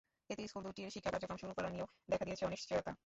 [0.29, 2.91] এতে স্কুল দুটির শিক্ষা কার্যক্রম শুরু করা নিয়ে দেখা দিয়েছে অনিশ্চয়তা।